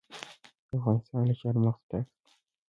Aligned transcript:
افغانستان 0.77 1.21
له 1.29 1.33
چار 1.39 1.55
مغز 1.63 1.79
ډک 1.89 1.89
دی. 1.89 2.01